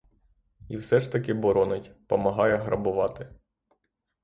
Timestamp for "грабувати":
2.57-3.33